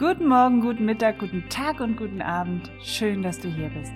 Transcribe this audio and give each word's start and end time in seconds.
Guten 0.00 0.28
Morgen, 0.28 0.62
guten 0.62 0.86
Mittag, 0.86 1.18
guten 1.18 1.46
Tag 1.50 1.80
und 1.80 1.98
guten 1.98 2.22
Abend. 2.22 2.70
Schön, 2.82 3.22
dass 3.22 3.38
du 3.38 3.48
hier 3.48 3.68
bist. 3.68 3.92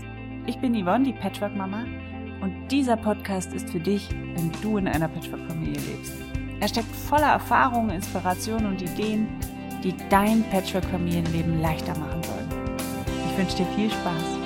Ich 0.46 0.58
bin 0.58 0.74
Yvonne, 0.74 1.02
die 1.02 1.14
Patchwork-Mama, 1.14 1.86
und 2.42 2.68
dieser 2.68 2.98
Podcast 2.98 3.54
ist 3.54 3.70
für 3.70 3.80
dich, 3.80 4.10
wenn 4.10 4.52
du 4.60 4.76
in 4.76 4.86
einer 4.86 5.08
Patchwork-Familie 5.08 5.80
lebst. 5.80 6.12
Er 6.60 6.68
steckt 6.68 6.94
voller 6.94 7.28
Erfahrungen, 7.28 7.88
Inspirationen 7.88 8.66
und 8.66 8.82
Ideen, 8.82 9.28
die 9.82 9.94
dein 10.10 10.44
Patchwork-Familienleben 10.50 11.62
leichter 11.62 11.98
machen 11.98 12.22
sollen. 12.22 12.50
Ich 13.30 13.38
wünsche 13.38 13.56
dir 13.56 13.66
viel 13.74 13.90
Spaß. 13.90 14.38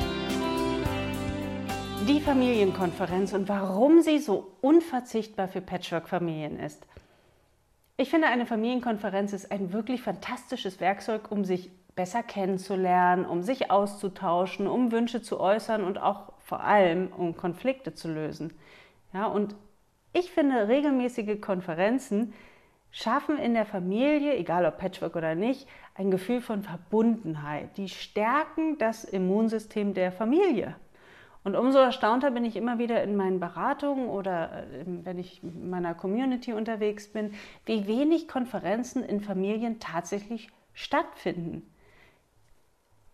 Die 2.07 2.21
Familienkonferenz 2.21 3.33
und 3.33 3.49
warum 3.49 4.01
sie 4.03 4.21
so 4.21 4.53
unverzichtbar 4.61 5.49
für 5.49 5.61
Patchwork-Familien 5.61 6.61
ist– 6.61 6.87
ich 7.99 8.11
finde, 8.11 8.29
eine 8.29 8.47
Familienkonferenz 8.47 9.33
ist 9.33 9.51
ein 9.51 9.73
wirklich 9.73 10.03
fantastisches 10.03 10.81
Werkzeug, 10.81 11.33
um 11.33 11.45
sich 11.45 11.71
besser 11.97 12.23
kennenzulernen, 12.23 13.27
um 13.27 13.43
sich 13.43 13.73
auszutauschen, 13.73 14.69
um 14.69 14.93
Wünsche 14.93 15.21
zu 15.21 15.41
äußern 15.41 15.83
und 15.83 15.99
auch 15.99 16.33
vor 16.39 16.61
allem 16.61 17.09
um 17.09 17.37
Konflikte 17.37 17.95
zu 17.95 18.07
lösen. 18.09 18.55
Ja, 19.13 19.27
und 19.27 19.57
ich 20.13 20.31
finde, 20.31 20.69
regelmäßige 20.69 21.41
Konferenzen 21.41 22.35
schaffen 22.93 23.37
in 23.37 23.55
der 23.55 23.67
Familie, 23.67 24.37
egal 24.37 24.65
ob 24.65 24.79
Patchwork 24.79 25.17
oder 25.17 25.35
nicht, 25.35 25.67
ein 25.97 26.13
Gefühl 26.13 26.41
von 26.41 26.63
Verbundenheit. 26.63 27.77
Die 27.77 27.89
stärken 27.89 28.79
das 28.79 29.03
Immunsystem 29.03 29.93
der 29.93 30.13
Familie. 30.13 30.77
Und 31.49 31.57
umso 31.57 31.79
erstaunter 31.79 32.31
bin 32.31 32.45
ich 32.45 32.57
immer 32.57 32.79
wieder 32.79 33.03
in 33.03 33.17
meinen 33.17 33.41
Beratungen 33.41 34.11
oder 34.11 34.65
äh, 34.65 34.85
wenn 34.85 35.19
ich 35.19 35.43
in 35.43 35.71
meiner 35.71 35.95
Community 35.95 36.53
unterwegs 36.53 37.09
bin, 37.09 37.33
wie 37.65 37.87
wenig 37.87 38.29
Konferenzen 38.29 39.03
in 39.03 39.23
Familien 39.23 39.81
tatsächlich 39.81 40.51
stattfinden. 40.75 41.63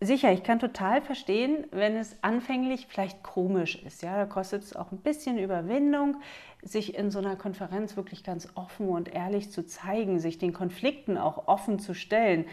Sicher, 0.00 0.32
ich 0.32 0.42
kann 0.42 0.58
total 0.58 1.00
verstehen, 1.00 1.68
wenn 1.70 1.94
es 1.94 2.24
anfänglich 2.24 2.88
vielleicht 2.88 3.22
komisch 3.22 3.80
ist. 3.84 4.02
Ja, 4.02 4.16
da 4.16 4.26
kostet 4.26 4.64
es 4.64 4.74
auch 4.74 4.90
ein 4.90 4.98
bisschen 4.98 5.38
Überwindung, 5.38 6.16
sich 6.60 6.98
in 6.98 7.12
so 7.12 7.20
einer 7.20 7.36
Konferenz 7.36 7.96
wirklich 7.96 8.24
ganz 8.24 8.48
offen 8.56 8.88
und 8.88 9.14
ehrlich 9.14 9.52
zu 9.52 9.64
zeigen, 9.64 10.18
sich 10.18 10.38
den 10.38 10.52
Konflikten 10.52 11.18
auch 11.18 11.46
offen 11.46 11.78
zu 11.78 11.94
stellen. 11.94 12.46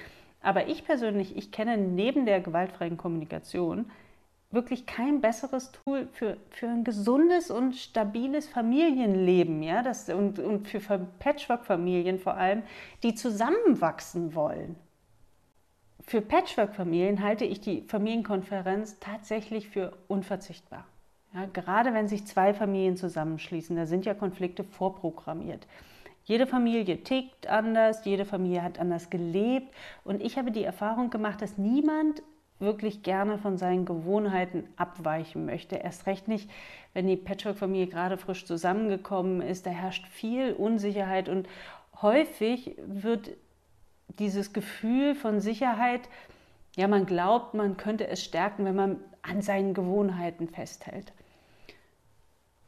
Aber 0.43 0.67
ich 0.67 0.85
persönlich, 0.85 1.35
ich 1.35 1.51
kenne 1.51 1.75
neben 1.75 2.27
der 2.27 2.39
gewaltfreien 2.39 2.97
Kommunikation 2.97 3.89
wirklich 4.51 4.85
kein 4.85 5.21
besseres 5.21 5.71
Tool 5.71 6.07
für, 6.11 6.37
für 6.49 6.67
ein 6.67 6.83
gesundes 6.83 7.49
und 7.49 7.75
stabiles 7.75 8.47
Familienleben, 8.47 9.63
ja, 9.63 9.81
das, 9.81 10.09
und, 10.09 10.39
und 10.39 10.67
für 10.67 10.79
Patchwork-Familien 11.19 12.19
vor 12.19 12.35
allem, 12.35 12.63
die 13.03 13.15
zusammenwachsen 13.15 14.35
wollen. 14.35 14.75
Für 16.01 16.21
Patchwork-Familien 16.21 17.23
halte 17.23 17.45
ich 17.45 17.61
die 17.61 17.83
Familienkonferenz 17.83 18.99
tatsächlich 18.99 19.69
für 19.69 19.93
unverzichtbar. 20.07 20.85
Ja, 21.33 21.45
gerade 21.45 21.93
wenn 21.93 22.07
sich 22.07 22.25
zwei 22.25 22.53
Familien 22.53 22.97
zusammenschließen, 22.97 23.75
da 23.75 23.85
sind 23.85 24.05
ja 24.05 24.13
Konflikte 24.13 24.63
vorprogrammiert. 24.63 25.65
Jede 26.23 26.45
Familie 26.45 27.03
tickt 27.03 27.47
anders, 27.47 28.05
jede 28.05 28.25
Familie 28.25 28.63
hat 28.63 28.79
anders 28.79 29.09
gelebt 29.09 29.73
und 30.03 30.21
ich 30.21 30.37
habe 30.37 30.51
die 30.51 30.63
Erfahrung 30.63 31.09
gemacht, 31.09 31.41
dass 31.41 31.57
niemand 31.57 32.21
wirklich 32.61 33.03
gerne 33.03 33.37
von 33.37 33.57
seinen 33.57 33.85
Gewohnheiten 33.85 34.63
abweichen 34.77 35.45
möchte. 35.45 35.75
Erst 35.75 36.05
recht 36.05 36.27
nicht, 36.27 36.49
wenn 36.93 37.07
die 37.07 37.17
Patchwork-Familie 37.17 37.87
gerade 37.87 38.17
frisch 38.17 38.45
zusammengekommen 38.45 39.41
ist. 39.41 39.65
Da 39.65 39.71
herrscht 39.71 40.07
viel 40.07 40.53
Unsicherheit 40.53 41.27
und 41.27 41.49
häufig 42.01 42.75
wird 42.85 43.31
dieses 44.19 44.53
Gefühl 44.53 45.15
von 45.15 45.39
Sicherheit, 45.39 46.01
ja, 46.75 46.87
man 46.87 47.05
glaubt, 47.05 47.53
man 47.53 47.75
könnte 47.75 48.07
es 48.07 48.23
stärken, 48.23 48.65
wenn 48.65 48.75
man 48.75 48.99
an 49.21 49.41
seinen 49.41 49.73
Gewohnheiten 49.73 50.47
festhält. 50.47 51.11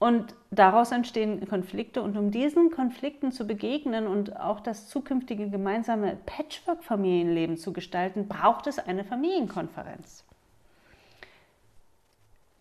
Und 0.03 0.35
daraus 0.51 0.91
entstehen 0.91 1.47
Konflikte. 1.47 2.01
Und 2.01 2.17
um 2.17 2.29
diesen 2.29 2.71
Konflikten 2.71 3.31
zu 3.31 3.47
begegnen 3.47 4.05
und 4.05 4.37
auch 4.37 4.59
das 4.59 4.89
zukünftige 4.89 5.49
gemeinsame 5.49 6.17
Patchwork-Familienleben 6.25 7.55
zu 7.55 7.71
gestalten, 7.71 8.27
braucht 8.27 8.67
es 8.67 8.79
eine 8.79 9.05
Familienkonferenz. 9.05 10.25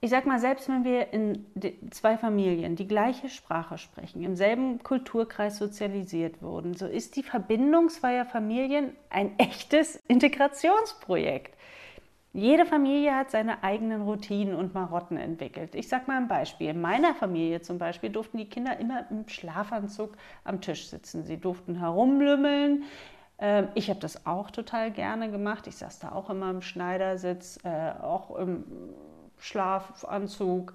Ich 0.01 0.11
sag 0.11 0.25
mal, 0.25 0.39
selbst 0.39 0.69
wenn 0.69 0.85
wir 0.85 1.13
in 1.13 1.45
zwei 1.91 2.17
Familien 2.17 2.77
die 2.77 2.87
gleiche 2.87 3.29
Sprache 3.29 3.77
sprechen, 3.77 4.23
im 4.23 4.37
selben 4.37 4.81
Kulturkreis 4.85 5.59
sozialisiert 5.59 6.43
wurden, 6.43 6.75
so 6.75 6.87
ist 6.87 7.17
die 7.17 7.25
Verbindung 7.25 7.89
zweier 7.89 8.25
Familien 8.25 8.95
ein 9.11 9.37
echtes 9.41 9.97
Integrationsprojekt. 10.07 11.57
Jede 12.35 12.65
Familie 12.65 13.15
hat 13.15 13.31
seine 13.31 13.63
eigenen 13.63 14.03
Routinen 14.03 14.55
und 14.55 14.73
Marotten 14.73 15.19
entwickelt. 15.19 15.75
Ich 15.75 15.89
sage 15.89 16.05
mal 16.07 16.17
ein 16.17 16.29
Beispiel. 16.29 16.71
In 16.71 16.81
meiner 16.81 17.15
Familie 17.15 17.61
zum 17.61 17.77
Beispiel 17.77 18.09
durften 18.09 18.39
die 18.39 18.49
Kinder 18.49 18.79
immer 18.79 19.05
im 19.11 19.29
Schlafanzug 19.29 20.17
am 20.45 20.63
Tisch 20.63 20.87
sitzen. 20.87 21.25
Sie 21.25 21.37
durften 21.37 21.79
herumlümmeln. 21.79 22.85
Ähm, 23.39 23.69
ich 23.75 23.91
habe 23.91 24.01
das 24.01 24.25
auch 24.25 24.51
total 24.51 24.91
gerne 24.91 25.31
gemacht. 25.31 25.67
Ich 25.67 25.77
saß 25.77 25.99
da 25.99 26.13
auch 26.13 26.31
immer 26.31 26.49
im 26.49 26.63
Schneidersitz, 26.63 27.59
äh, 27.65 27.93
auch 28.01 28.35
im 28.37 28.65
Schlafanzug. 29.37 30.73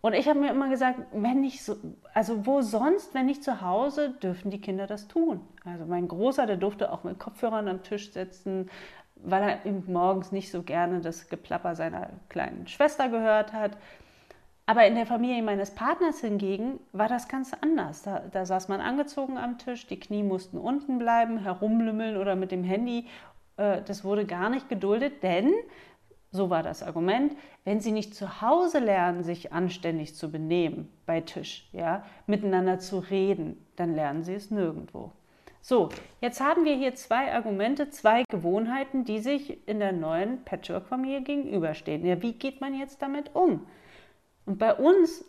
Und 0.00 0.14
ich 0.14 0.28
habe 0.28 0.40
mir 0.40 0.50
immer 0.50 0.70
gesagt, 0.70 0.98
wenn 1.12 1.42
nicht 1.42 1.62
so, 1.62 1.76
also 2.14 2.46
wo 2.46 2.62
sonst, 2.62 3.12
wenn 3.12 3.26
nicht 3.26 3.44
zu 3.44 3.60
Hause, 3.60 4.14
dürfen 4.22 4.50
die 4.50 4.62
Kinder 4.62 4.86
das 4.86 5.08
tun. 5.08 5.42
Also 5.66 5.84
mein 5.84 6.08
Großer, 6.08 6.46
der 6.46 6.56
durfte 6.56 6.90
auch 6.90 7.04
mit 7.04 7.18
Kopfhörern 7.18 7.68
am 7.68 7.82
Tisch 7.82 8.10
sitzen 8.12 8.70
weil 9.22 9.42
er 9.42 9.66
eben 9.66 9.84
morgens 9.92 10.32
nicht 10.32 10.50
so 10.50 10.62
gerne 10.62 11.00
das 11.00 11.28
Geplapper 11.28 11.74
seiner 11.74 12.10
kleinen 12.28 12.66
Schwester 12.66 13.08
gehört 13.08 13.52
hat. 13.52 13.76
Aber 14.66 14.86
in 14.86 14.94
der 14.94 15.06
Familie 15.06 15.42
meines 15.42 15.72
Partners 15.72 16.20
hingegen 16.20 16.78
war 16.92 17.08
das 17.08 17.26
ganz 17.26 17.52
anders. 17.60 18.02
Da, 18.02 18.20
da, 18.30 18.46
saß 18.46 18.68
man 18.68 18.80
angezogen 18.80 19.36
am 19.36 19.58
Tisch, 19.58 19.86
die 19.88 19.98
Knie 19.98 20.22
mussten 20.22 20.58
unten 20.58 20.98
bleiben, 20.98 21.38
herumlümmeln 21.38 22.16
oder 22.16 22.36
mit 22.36 22.52
dem 22.52 22.62
Handy. 22.62 23.06
Äh, 23.56 23.82
das 23.82 24.04
wurde 24.04 24.26
gar 24.26 24.48
nicht 24.48 24.68
geduldet, 24.68 25.24
denn, 25.24 25.52
so 26.30 26.50
war 26.50 26.62
das 26.62 26.84
Argument, 26.84 27.36
wenn 27.64 27.80
sie 27.80 27.90
nicht 27.90 28.14
zu 28.14 28.40
Hause 28.42 28.78
lernen, 28.78 29.24
sich 29.24 29.52
anständig 29.52 30.14
zu 30.14 30.30
benehmen 30.30 30.88
bei 31.04 31.20
Tisch, 31.20 31.68
ja, 31.72 32.04
miteinander 32.26 32.78
zu 32.78 33.00
reden, 33.00 33.66
dann 33.74 33.94
lernen 33.96 34.22
sie 34.22 34.34
es 34.34 34.52
nirgendwo. 34.52 35.10
So, 35.62 35.90
jetzt 36.20 36.40
haben 36.40 36.64
wir 36.64 36.74
hier 36.74 36.94
zwei 36.94 37.32
Argumente, 37.32 37.90
zwei 37.90 38.24
Gewohnheiten, 38.30 39.04
die 39.04 39.18
sich 39.18 39.68
in 39.68 39.78
der 39.78 39.92
neuen 39.92 40.42
Patchwork-Familie 40.44 41.22
gegenüberstehen. 41.22 42.04
Ja, 42.04 42.22
wie 42.22 42.32
geht 42.32 42.60
man 42.60 42.74
jetzt 42.74 43.02
damit 43.02 43.34
um? 43.34 43.66
Und 44.46 44.58
bei 44.58 44.74
uns 44.74 45.24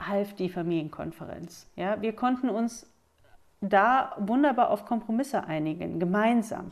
half 0.00 0.34
die 0.34 0.48
Familienkonferenz. 0.48 1.70
Ja, 1.76 2.02
wir 2.02 2.14
konnten 2.14 2.48
uns 2.48 2.92
da 3.60 4.16
wunderbar 4.18 4.70
auf 4.70 4.84
Kompromisse 4.84 5.44
einigen, 5.44 5.98
gemeinsam. 5.98 6.70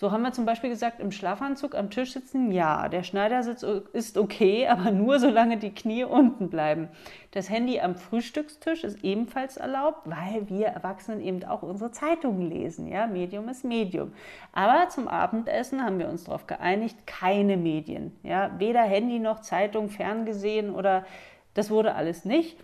So 0.00 0.12
haben 0.12 0.22
wir 0.22 0.32
zum 0.32 0.46
Beispiel 0.46 0.70
gesagt, 0.70 0.98
im 0.98 1.12
Schlafanzug 1.12 1.74
am 1.74 1.90
Tisch 1.90 2.14
sitzen, 2.14 2.52
ja, 2.52 2.88
der 2.88 3.02
Schneidersitz 3.02 3.62
ist 3.92 4.16
okay, 4.16 4.66
aber 4.70 4.92
nur 4.92 5.18
solange 5.18 5.58
die 5.58 5.74
Knie 5.74 6.04
unten 6.04 6.48
bleiben. 6.48 6.88
Das 7.32 7.50
Handy 7.50 7.80
am 7.80 7.96
Frühstückstisch 7.96 8.82
ist 8.82 9.04
ebenfalls 9.04 9.58
erlaubt, 9.58 10.08
weil 10.08 10.48
wir 10.48 10.68
Erwachsenen 10.68 11.20
eben 11.20 11.44
auch 11.44 11.60
unsere 11.62 11.90
Zeitungen 11.90 12.48
lesen. 12.48 12.88
Ja, 12.88 13.08
Medium 13.08 13.50
ist 13.50 13.62
Medium. 13.62 14.14
Aber 14.54 14.88
zum 14.88 15.06
Abendessen 15.06 15.84
haben 15.84 15.98
wir 15.98 16.08
uns 16.08 16.24
darauf 16.24 16.46
geeinigt, 16.46 17.06
keine 17.06 17.58
Medien. 17.58 18.16
Ja, 18.22 18.58
weder 18.58 18.80
Handy 18.80 19.18
noch 19.18 19.42
Zeitung, 19.42 19.90
ferngesehen 19.90 20.70
oder 20.70 21.04
das 21.52 21.70
wurde 21.70 21.94
alles 21.94 22.24
nicht. 22.24 22.56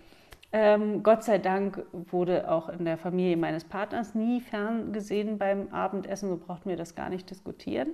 Ähm, 0.52 1.02
Gott 1.02 1.24
sei 1.24 1.38
Dank 1.38 1.84
wurde 1.92 2.50
auch 2.50 2.68
in 2.68 2.84
der 2.84 2.98
Familie 2.98 3.36
meines 3.36 3.64
Partners 3.64 4.14
nie 4.14 4.40
ferngesehen 4.40 5.38
beim 5.38 5.68
Abendessen, 5.68 6.28
so 6.28 6.36
brauchten 6.36 6.68
wir 6.68 6.76
das 6.76 6.94
gar 6.94 7.10
nicht 7.10 7.28
diskutieren. 7.30 7.88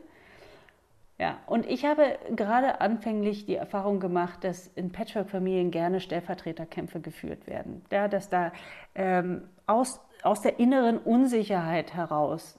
Ja, 1.19 1.39
und 1.47 1.67
ich 1.67 1.85
habe 1.85 2.19
gerade 2.35 2.81
anfänglich 2.81 3.47
die 3.47 3.55
Erfahrung 3.55 4.01
gemacht, 4.01 4.45
dass 4.45 4.67
in 4.69 4.91
Patchwork-Familien 4.91 5.71
gerne 5.71 6.01
Stellvertreterkämpfe 6.01 7.01
geführt 7.01 7.47
werden. 7.47 7.83
Ja, 7.93 8.09
dass 8.09 8.29
da 8.29 8.53
ähm, 8.95 9.43
aus, 9.67 10.01
aus 10.23 10.41
der 10.41 10.59
inneren 10.59 10.99
Unsicherheit 10.99 11.95
heraus 11.95 12.59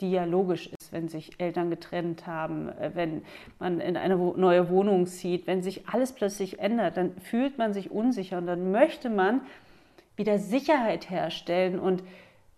die 0.00 0.10
ja 0.10 0.24
logisch 0.24 0.66
ist, 0.66 0.73
wenn 0.94 1.08
sich 1.08 1.38
Eltern 1.38 1.68
getrennt 1.68 2.26
haben, 2.26 2.68
äh, 2.68 2.92
wenn 2.94 3.22
man 3.58 3.80
in 3.80 3.98
eine 3.98 4.16
neue 4.16 4.70
Wohnung 4.70 5.06
zieht, 5.06 5.46
wenn 5.46 5.62
sich 5.62 5.88
alles 5.88 6.12
plötzlich 6.12 6.60
ändert, 6.60 6.96
dann 6.96 7.16
fühlt 7.18 7.58
man 7.58 7.74
sich 7.74 7.90
unsicher 7.90 8.38
und 8.38 8.46
dann 8.46 8.70
möchte 8.70 9.10
man 9.10 9.42
wieder 10.16 10.38
Sicherheit 10.38 11.10
herstellen 11.10 11.78
und 11.78 12.02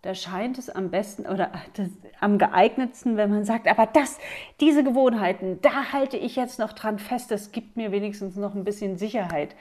da 0.03 0.15
scheint 0.15 0.59
es 0.59 0.71
am 0.71 0.91
besten 0.91 1.27
oder 1.27 1.51
das, 1.75 1.89
am 2.21 2.39
geeignetsten, 2.39 3.17
wenn 3.17 3.31
man 3.31 3.45
sagt, 3.45 3.67
aber 3.67 3.87
das, 3.87 4.19
diese 4.61 4.85
Gewohnheiten, 4.85 5.59
da 5.63 5.93
halte 5.93 6.17
ich 6.17 6.37
jetzt 6.37 6.61
noch 6.61 6.75
dran 6.75 7.01
fest, 7.01 7.31
das 7.33 7.51
gibt 7.51 7.77
mir 7.77 7.91
wenigstens 7.91 8.37
noch 8.37 8.55
ein 8.55 8.63
bisschen 8.63 8.99
Sicherheit. 8.99 9.57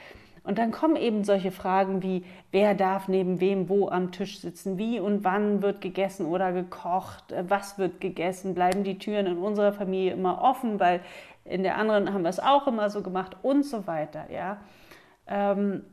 Und 0.46 0.58
dann 0.58 0.70
kommen 0.70 0.94
eben 0.94 1.24
solche 1.24 1.50
Fragen 1.50 2.04
wie, 2.04 2.24
wer 2.52 2.74
darf 2.74 3.08
neben 3.08 3.40
wem 3.40 3.68
wo 3.68 3.88
am 3.88 4.12
Tisch 4.12 4.38
sitzen, 4.38 4.78
wie 4.78 5.00
und 5.00 5.24
wann 5.24 5.60
wird 5.60 5.80
gegessen 5.80 6.24
oder 6.24 6.52
gekocht, 6.52 7.32
äh, 7.32 7.50
was 7.50 7.78
wird 7.78 8.00
gegessen, 8.00 8.54
bleiben 8.54 8.84
die 8.84 8.98
Türen 8.98 9.26
in 9.26 9.38
unserer 9.38 9.72
Familie 9.72 10.12
immer 10.12 10.40
offen, 10.40 10.78
weil 10.78 11.00
in 11.44 11.64
der 11.64 11.76
anderen 11.76 12.12
haben 12.12 12.22
wir 12.22 12.28
es 12.28 12.38
auch 12.38 12.68
immer 12.68 12.90
so 12.90 13.02
gemacht 13.02 13.36
und 13.42 13.64
so 13.64 13.88
weiter. 13.88 14.30
Ja? 14.30 14.58
Ähm, 15.26 15.84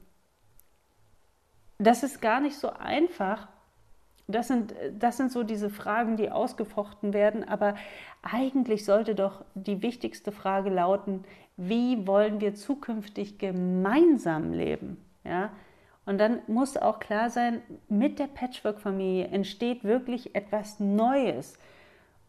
das 1.79 2.03
ist 2.03 2.21
gar 2.21 2.39
nicht 2.39 2.55
so 2.55 2.71
einfach. 2.71 3.47
Das 4.33 4.47
sind, 4.47 4.73
das 4.99 5.17
sind 5.17 5.31
so 5.31 5.43
diese 5.43 5.69
Fragen, 5.69 6.17
die 6.17 6.31
ausgefochten 6.31 7.13
werden, 7.13 7.47
aber 7.47 7.75
eigentlich 8.21 8.83
sollte 8.85 9.15
doch 9.15 9.45
die 9.53 9.81
wichtigste 9.81 10.31
Frage 10.31 10.69
lauten, 10.69 11.23
wie 11.55 12.07
wollen 12.07 12.41
wir 12.41 12.55
zukünftig 12.55 13.37
gemeinsam 13.37 14.53
leben? 14.53 14.97
Ja? 15.23 15.51
Und 16.05 16.17
dann 16.17 16.39
muss 16.47 16.75
auch 16.75 16.99
klar 16.99 17.29
sein, 17.29 17.61
mit 17.87 18.19
der 18.19 18.27
Patchwork-Familie 18.27 19.27
entsteht 19.27 19.83
wirklich 19.83 20.35
etwas 20.35 20.79
Neues. 20.79 21.57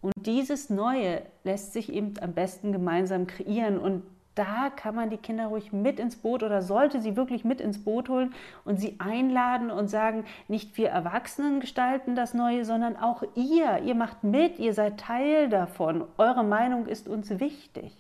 Und 0.00 0.12
dieses 0.16 0.70
Neue 0.70 1.22
lässt 1.42 1.72
sich 1.72 1.92
eben 1.92 2.14
am 2.20 2.34
besten 2.34 2.72
gemeinsam 2.72 3.26
kreieren. 3.26 3.78
Und 3.78 4.02
da 4.34 4.70
kann 4.74 4.94
man 4.94 5.10
die 5.10 5.16
Kinder 5.16 5.46
ruhig 5.46 5.72
mit 5.72 6.00
ins 6.00 6.16
Boot 6.16 6.42
oder 6.42 6.62
sollte 6.62 7.00
sie 7.00 7.16
wirklich 7.16 7.44
mit 7.44 7.60
ins 7.60 7.84
Boot 7.84 8.08
holen 8.08 8.34
und 8.64 8.78
sie 8.78 8.96
einladen 8.98 9.70
und 9.70 9.88
sagen, 9.88 10.24
nicht 10.48 10.76
wir 10.76 10.88
Erwachsenen 10.88 11.60
gestalten 11.60 12.16
das 12.16 12.34
Neue, 12.34 12.64
sondern 12.64 12.96
auch 12.96 13.22
ihr. 13.34 13.80
Ihr 13.84 13.94
macht 13.94 14.24
mit, 14.24 14.58
ihr 14.58 14.74
seid 14.74 14.98
Teil 14.98 15.48
davon. 15.48 16.04
Eure 16.18 16.44
Meinung 16.44 16.86
ist 16.86 17.08
uns 17.08 17.38
wichtig. 17.38 17.92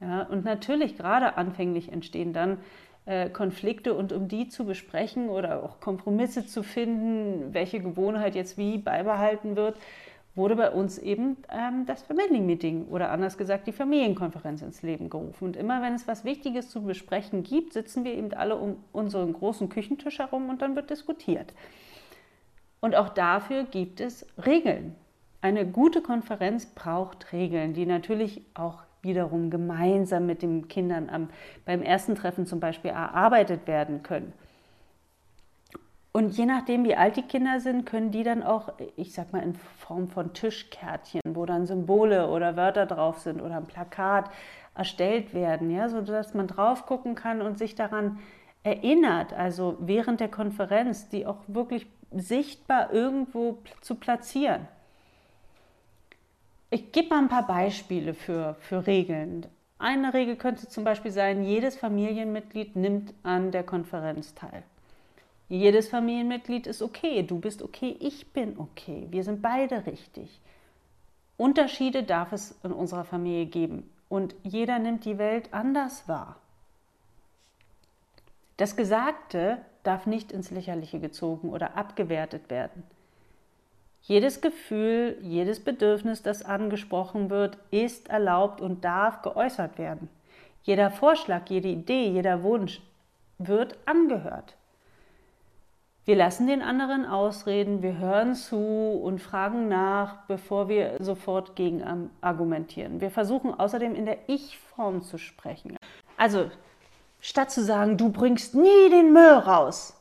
Ja, 0.00 0.22
und 0.22 0.44
natürlich 0.44 0.96
gerade 0.96 1.36
anfänglich 1.36 1.90
entstehen 1.90 2.32
dann 2.32 2.58
äh, 3.06 3.30
Konflikte 3.30 3.94
und 3.94 4.12
um 4.12 4.28
die 4.28 4.48
zu 4.48 4.64
besprechen 4.64 5.28
oder 5.28 5.62
auch 5.62 5.80
Kompromisse 5.80 6.46
zu 6.46 6.62
finden, 6.62 7.54
welche 7.54 7.80
Gewohnheit 7.80 8.34
jetzt 8.34 8.58
wie 8.58 8.78
beibehalten 8.78 9.56
wird, 9.56 9.78
wurde 10.36 10.54
bei 10.54 10.70
uns 10.70 10.98
eben 10.98 11.38
ähm, 11.50 11.86
das 11.86 12.02
Family 12.02 12.40
Meeting 12.40 12.86
oder 12.88 13.10
anders 13.10 13.38
gesagt 13.38 13.66
die 13.66 13.72
Familienkonferenz 13.72 14.62
ins 14.62 14.82
Leben 14.82 15.08
gerufen. 15.08 15.44
Und 15.44 15.56
immer 15.56 15.82
wenn 15.82 15.94
es 15.94 16.06
was 16.06 16.24
Wichtiges 16.24 16.68
zu 16.68 16.82
besprechen 16.82 17.42
gibt, 17.42 17.72
sitzen 17.72 18.04
wir 18.04 18.14
eben 18.14 18.32
alle 18.34 18.56
um 18.56 18.76
unseren 18.92 19.32
großen 19.32 19.70
Küchentisch 19.70 20.18
herum 20.18 20.50
und 20.50 20.62
dann 20.62 20.76
wird 20.76 20.90
diskutiert. 20.90 21.54
Und 22.80 22.94
auch 22.94 23.08
dafür 23.08 23.64
gibt 23.64 24.00
es 24.00 24.26
Regeln. 24.44 24.94
Eine 25.40 25.66
gute 25.66 26.02
Konferenz 26.02 26.66
braucht 26.66 27.32
Regeln, 27.32 27.72
die 27.72 27.86
natürlich 27.86 28.42
auch 28.54 28.82
wiederum 29.02 29.50
gemeinsam 29.50 30.26
mit 30.26 30.42
den 30.42 30.68
Kindern 30.68 31.08
am, 31.08 31.30
beim 31.64 31.80
ersten 31.80 32.14
Treffen 32.14 32.46
zum 32.46 32.60
Beispiel 32.60 32.90
erarbeitet 32.90 33.66
werden 33.66 34.02
können. 34.02 34.32
Und 36.16 36.30
je 36.30 36.46
nachdem, 36.46 36.84
wie 36.84 36.96
alt 36.96 37.18
die 37.18 37.22
Kinder 37.24 37.60
sind, 37.60 37.84
können 37.84 38.10
die 38.10 38.22
dann 38.22 38.42
auch, 38.42 38.72
ich 38.96 39.12
sag 39.12 39.34
mal, 39.34 39.42
in 39.42 39.52
Form 39.52 40.08
von 40.08 40.32
Tischkärtchen, 40.32 41.20
wo 41.28 41.44
dann 41.44 41.66
Symbole 41.66 42.30
oder 42.30 42.56
Wörter 42.56 42.86
drauf 42.86 43.18
sind 43.18 43.42
oder 43.42 43.58
ein 43.58 43.66
Plakat 43.66 44.30
erstellt 44.74 45.34
werden, 45.34 45.70
ja, 45.70 45.90
sodass 45.90 46.32
man 46.32 46.46
drauf 46.46 46.86
gucken 46.86 47.16
kann 47.16 47.42
und 47.42 47.58
sich 47.58 47.74
daran 47.74 48.18
erinnert, 48.62 49.34
also 49.34 49.76
während 49.78 50.20
der 50.20 50.30
Konferenz, 50.30 51.10
die 51.10 51.26
auch 51.26 51.40
wirklich 51.48 51.86
sichtbar 52.12 52.94
irgendwo 52.94 53.58
zu 53.82 53.96
platzieren. 53.96 54.66
Ich 56.70 56.92
gebe 56.92 57.10
mal 57.10 57.18
ein 57.18 57.28
paar 57.28 57.46
Beispiele 57.46 58.14
für, 58.14 58.56
für 58.60 58.86
Regeln. 58.86 59.44
Eine 59.78 60.14
Regel 60.14 60.36
könnte 60.36 60.66
zum 60.66 60.82
Beispiel 60.82 61.10
sein, 61.10 61.44
jedes 61.44 61.76
Familienmitglied 61.76 62.74
nimmt 62.74 63.12
an 63.22 63.50
der 63.50 63.64
Konferenz 63.64 64.34
teil. 64.34 64.62
Jedes 65.48 65.88
Familienmitglied 65.88 66.66
ist 66.66 66.82
okay. 66.82 67.22
Du 67.22 67.38
bist 67.38 67.62
okay, 67.62 67.96
ich 68.00 68.32
bin 68.32 68.58
okay. 68.58 69.06
Wir 69.10 69.22
sind 69.22 69.42
beide 69.42 69.86
richtig. 69.86 70.40
Unterschiede 71.36 72.02
darf 72.02 72.32
es 72.32 72.58
in 72.62 72.72
unserer 72.72 73.04
Familie 73.04 73.46
geben 73.46 73.90
und 74.08 74.34
jeder 74.42 74.78
nimmt 74.78 75.04
die 75.04 75.18
Welt 75.18 75.52
anders 75.52 76.08
wahr. 76.08 76.36
Das 78.56 78.74
Gesagte 78.74 79.58
darf 79.82 80.06
nicht 80.06 80.32
ins 80.32 80.50
Lächerliche 80.50 80.98
gezogen 80.98 81.50
oder 81.50 81.76
abgewertet 81.76 82.48
werden. 82.48 82.82
Jedes 84.00 84.40
Gefühl, 84.40 85.18
jedes 85.20 85.60
Bedürfnis, 85.60 86.22
das 86.22 86.44
angesprochen 86.44 87.28
wird, 87.28 87.58
ist 87.70 88.08
erlaubt 88.08 88.60
und 88.60 88.84
darf 88.84 89.20
geäußert 89.22 89.78
werden. 89.78 90.08
Jeder 90.62 90.90
Vorschlag, 90.90 91.48
jede 91.48 91.68
Idee, 91.68 92.08
jeder 92.08 92.42
Wunsch 92.42 92.80
wird 93.38 93.76
angehört. 93.84 94.55
Wir 96.06 96.14
lassen 96.14 96.46
den 96.46 96.62
anderen 96.62 97.04
ausreden, 97.04 97.82
wir 97.82 97.98
hören 97.98 98.36
zu 98.36 98.56
und 98.56 99.20
fragen 99.20 99.66
nach, 99.66 100.24
bevor 100.28 100.68
wir 100.68 100.94
sofort 101.00 101.56
gegen 101.56 101.82
argumentieren. 102.20 103.00
Wir 103.00 103.10
versuchen 103.10 103.52
außerdem 103.52 103.96
in 103.96 104.06
der 104.06 104.18
Ich-Form 104.28 105.02
zu 105.02 105.18
sprechen. 105.18 105.76
Also 106.16 106.48
statt 107.20 107.50
zu 107.50 107.60
sagen, 107.64 107.96
du 107.96 108.10
bringst 108.10 108.54
nie 108.54 108.88
den 108.88 109.12
Müll 109.12 109.32
raus, 109.32 110.00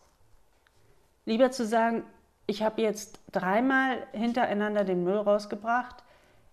lieber 1.26 1.50
zu 1.50 1.66
sagen, 1.66 2.04
ich 2.46 2.62
habe 2.62 2.84
jetzt 2.84 3.20
dreimal 3.32 3.98
hintereinander 4.12 4.84
den 4.84 5.04
Müll 5.04 5.18
rausgebracht. 5.18 6.04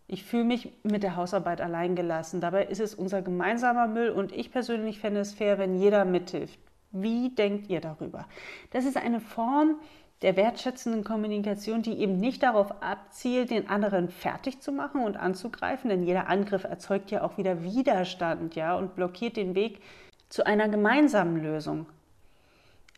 Ich 0.07 0.25
fühle 0.25 0.45
mich 0.45 0.73
mit 0.83 1.03
der 1.03 1.17
Hausarbeit 1.17 1.61
allein 1.61 1.95
gelassen. 1.95 2.41
Dabei 2.41 2.65
ist 2.65 2.81
es 2.81 2.95
unser 2.95 3.21
gemeinsamer 3.21 3.87
Müll 3.87 4.09
und 4.09 4.33
ich 4.33 4.51
persönlich 4.51 4.99
fände 4.99 5.21
es 5.21 5.35
fair, 5.35 5.59
wenn 5.59 5.79
jeder 5.79 6.07
mithilft. 6.07 6.59
Wie 6.93 7.31
denkt 7.31 7.69
ihr 7.71 7.81
darüber? 7.81 8.27
Das 8.71 8.85
ist 8.85 8.97
eine 8.97 9.21
Form 9.21 9.77
der 10.21 10.37
wertschätzenden 10.37 11.03
Kommunikation, 11.03 11.83
die 11.83 11.99
eben 11.99 12.19
nicht 12.19 12.43
darauf 12.43 12.83
abzielt, 12.83 13.51
den 13.51 13.69
anderen 13.69 14.09
fertig 14.09 14.61
zu 14.61 14.71
machen 14.71 15.03
und 15.03 15.17
anzugreifen, 15.17 15.91
denn 15.91 16.05
jeder 16.05 16.29
Angriff 16.29 16.65
erzeugt 16.65 17.11
ja 17.11 17.23
auch 17.23 17.39
wieder 17.39 17.65
Widerstand, 17.65 18.55
ja, 18.55 18.77
und 18.77 18.95
blockiert 18.95 19.37
den 19.37 19.55
Weg 19.55 19.81
zu 20.29 20.47
einer 20.47 20.69
gemeinsamen 20.69 21.43
Lösung. 21.43 21.87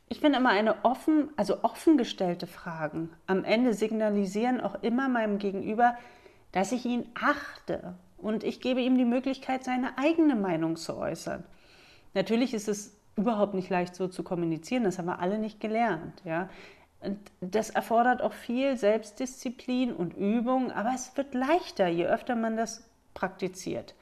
Ich 0.08 0.20
finde 0.20 0.38
immer 0.38 0.50
eine 0.50 0.85
offen, 0.85 1.31
also 1.37 1.64
offen 1.64 1.97
gestellte 1.97 2.47
Fragen 2.47 3.11
am 3.26 3.43
Ende 3.43 3.73
signalisieren 3.73 4.61
auch 4.61 4.82
immer 4.82 5.08
meinem 5.08 5.38
Gegenüber, 5.38 5.97
dass 6.52 6.73
ich 6.73 6.85
ihn 6.85 7.08
achte 7.14 7.94
und 8.19 8.44
ich 8.44 8.61
gebe 8.61 8.81
ihm 8.81 8.99
die 8.99 9.06
Möglichkeit, 9.06 9.64
seine 9.64 9.97
eigene 9.99 10.37
Meinung 10.37 10.76
zu 10.76 10.97
äußern. 10.97 11.43
Natürlich 12.12 12.55
ist 12.55 12.69
es 12.69 12.97
überhaupt 13.16 13.55
nicht 13.55 13.70
leicht 13.70 13.94
so 13.94 14.08
zu 14.08 14.22
kommunizieren. 14.22 14.84
Das 14.84 14.99
haben 14.99 15.06
wir 15.06 15.20
alle 15.20 15.38
nicht 15.38 15.61
gelernt. 15.61 16.22
Ja? 16.25 16.49
Und 17.00 17.19
das 17.40 17.70
erfordert 17.70 18.22
auch 18.22 18.32
viel 18.32 18.76
Selbstdisziplin 18.76 19.93
und 19.93 20.14
Übung, 20.14 20.72
aber 20.72 20.93
es 20.94 21.16
wird 21.16 21.34
leichter, 21.34 21.87
je 21.88 22.06
öfter 22.06 22.34
man 22.34 22.56
das 22.56 22.88
praktiziert. 23.12 23.94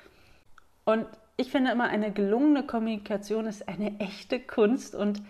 Und 0.84 1.06
ich 1.36 1.50
finde 1.50 1.72
immer, 1.72 1.88
eine 1.88 2.12
gelungene 2.12 2.64
Kommunikation 2.64 3.46
ist 3.46 3.68
eine 3.68 3.98
echte 4.00 4.38
Kunst 4.38 4.94
und 4.94 5.22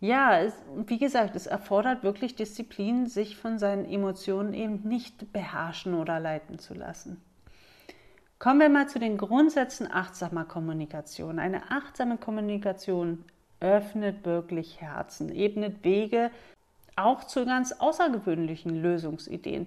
ja, 0.00 0.38
es, 0.38 0.54
wie 0.86 0.98
gesagt, 0.98 1.36
es 1.36 1.46
erfordert 1.46 2.02
wirklich 2.02 2.34
Disziplin, 2.34 3.06
sich 3.06 3.36
von 3.36 3.58
seinen 3.58 3.86
Emotionen 3.86 4.52
eben 4.52 4.86
nicht 4.86 5.32
beherrschen 5.32 5.94
oder 5.94 6.20
leiten 6.20 6.58
zu 6.58 6.74
lassen. 6.74 7.20
Kommen 8.38 8.60
wir 8.60 8.68
mal 8.68 8.88
zu 8.88 8.98
den 8.98 9.16
Grundsätzen 9.16 9.90
achtsamer 9.90 10.44
Kommunikation. 10.44 11.38
Eine 11.38 11.70
achtsame 11.70 12.18
Kommunikation 12.18 13.24
öffnet 13.60 14.26
wirklich 14.26 14.80
Herzen, 14.80 15.34
ebnet 15.34 15.82
Wege 15.84 16.30
auch 16.96 17.24
zu 17.24 17.44
ganz 17.46 17.72
außergewöhnlichen 17.72 18.82
Lösungsideen. 18.82 19.66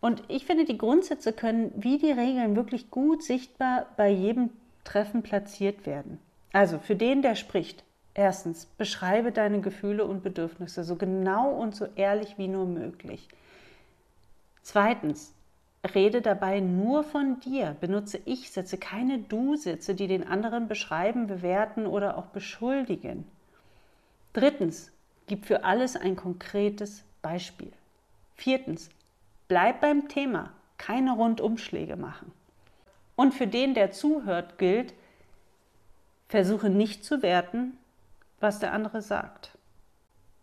Und 0.00 0.22
ich 0.28 0.46
finde, 0.46 0.64
die 0.64 0.78
Grundsätze 0.78 1.32
können 1.32 1.72
wie 1.76 1.98
die 1.98 2.12
Regeln 2.12 2.56
wirklich 2.56 2.90
gut 2.90 3.22
sichtbar 3.22 3.86
bei 3.96 4.08
jedem 4.10 4.50
Treffen 4.84 5.22
platziert 5.22 5.86
werden. 5.86 6.18
Also 6.52 6.78
für 6.78 6.96
den, 6.96 7.22
der 7.22 7.34
spricht. 7.34 7.82
Erstens, 8.14 8.64
beschreibe 8.64 9.30
deine 9.30 9.60
Gefühle 9.60 10.06
und 10.06 10.22
Bedürfnisse 10.22 10.84
so 10.84 10.96
genau 10.96 11.50
und 11.50 11.74
so 11.74 11.86
ehrlich 11.96 12.38
wie 12.38 12.48
nur 12.48 12.64
möglich. 12.64 13.28
Zweitens, 14.62 15.34
Rede 15.94 16.22
dabei 16.22 16.60
nur 16.60 17.04
von 17.04 17.40
dir. 17.40 17.76
Benutze 17.80 18.18
Ich-Sätze, 18.24 18.78
keine 18.78 19.18
Du-Sätze, 19.18 19.94
die 19.94 20.06
den 20.06 20.26
anderen 20.26 20.68
beschreiben, 20.68 21.26
bewerten 21.26 21.86
oder 21.86 22.16
auch 22.16 22.26
beschuldigen. 22.26 23.26
Drittens, 24.32 24.90
gib 25.26 25.46
für 25.46 25.64
alles 25.64 25.96
ein 25.96 26.16
konkretes 26.16 27.04
Beispiel. 27.22 27.72
Viertens, 28.34 28.90
bleib 29.48 29.80
beim 29.80 30.08
Thema, 30.08 30.50
keine 30.78 31.12
Rundumschläge 31.12 31.96
machen. 31.96 32.32
Und 33.16 33.32
für 33.32 33.46
den, 33.46 33.74
der 33.74 33.92
zuhört, 33.92 34.58
gilt, 34.58 34.92
versuche 36.28 36.68
nicht 36.68 37.04
zu 37.04 37.22
werten, 37.22 37.76
was 38.40 38.58
der 38.58 38.72
andere 38.72 39.00
sagt. 39.00 39.56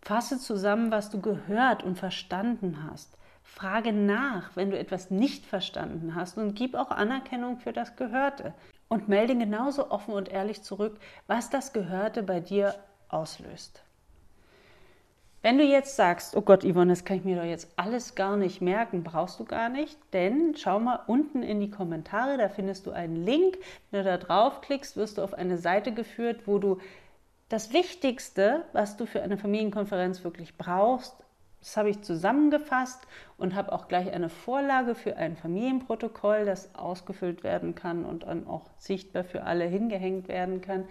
Fasse 0.02 0.40
zusammen, 0.40 0.92
was 0.92 1.10
du 1.10 1.22
gehört 1.22 1.84
und 1.84 1.98
verstanden 1.98 2.90
hast. 2.90 3.16
Frage 3.44 3.94
nach, 3.94 4.56
wenn 4.56 4.72
du 4.72 4.80
etwas 4.80 5.12
nicht 5.12 5.46
verstanden 5.46 6.16
hast 6.16 6.38
und 6.38 6.56
gib 6.56 6.76
auch 6.76 6.92
Anerkennung 6.92 7.58
für 7.58 7.74
das 7.74 7.96
Gehörte. 7.96 8.54
und 8.90 9.10
melde 9.10 9.36
genauso 9.36 9.90
offen 9.90 10.14
und 10.14 10.30
ehrlich 10.30 10.62
zurück, 10.62 11.00
was 11.26 11.50
das 11.50 11.74
Gehörte 11.74 12.22
bei 12.22 12.40
dir 12.40 12.76
auslöst. 13.10 13.82
Wenn 15.42 15.58
du 15.58 15.64
jetzt 15.64 15.96
sagst, 15.96 16.38
oh 16.38 16.42
Gott, 16.42 16.64
Yvonne, 16.64 16.94
das 16.94 17.04
kann 17.04 17.18
ich 17.18 17.26
mir 17.26 17.36
doch 17.36 17.44
jetzt 17.44 17.74
alles 17.76 18.16
gar 18.16 18.38
nicht 18.38 18.62
merken, 18.62 19.04
brauchst 19.04 19.40
du 19.40 19.46
gar 19.46 19.68
nicht, 19.68 19.98
denn 20.14 20.56
schau 20.56 20.80
mal 20.80 21.00
unten 21.08 21.44
in 21.44 21.60
die 21.60 21.72
Kommentare, 21.72 22.38
da 22.38 22.50
findest 22.50 22.86
du 22.86 22.92
einen 22.92 23.18
Link. 23.18 23.58
Wenn 23.92 24.04
du 24.04 24.10
da 24.10 24.18
draufklickst, 24.18 24.96
wirst 24.96 25.18
du 25.18 25.22
auf 25.24 25.34
eine 25.34 25.58
Seite 25.58 25.92
geführt, 25.92 26.44
wo 26.46 26.60
du 26.60 26.78
das 27.50 27.74
Wichtigste, 27.74 28.64
was 28.72 28.96
du 28.96 29.06
für 29.06 29.22
eine 29.22 29.38
Familienkonferenz 29.38 30.24
wirklich 30.24 30.58
brauchst, 30.58 31.16
das 31.64 31.78
habe 31.78 31.90
ich 31.90 32.02
zusammengefasst 32.02 33.08
und 33.38 33.56
habe 33.56 33.72
auch 33.72 33.88
gleich 33.88 34.12
eine 34.12 34.30
Vorlage 34.30 34.96
für 34.96 35.16
ein 35.16 35.38
Familienprotokoll, 35.38 36.44
das 36.44 36.76
ausgefüllt 36.76 37.44
werden 37.44 37.74
kann 37.74 38.04
und 38.04 38.24
dann 38.24 38.46
auch 38.46 38.70
sichtbar 38.78 39.24
für 39.24 39.44
alle 39.44 39.64
hingehängt 39.64 40.28
werden 40.28 40.60
kann, 40.60 40.86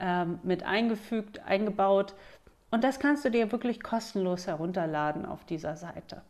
ähm, 0.00 0.40
mit 0.42 0.64
eingefügt, 0.64 1.46
eingebaut 1.46 2.14
und 2.70 2.84
das 2.84 2.98
kannst 2.98 3.24
du 3.24 3.30
dir 3.30 3.52
wirklich 3.52 3.82
kostenlos 3.82 4.46
herunterladen 4.46 5.26
auf 5.26 5.44
dieser 5.44 5.76
Seite. 5.76 6.22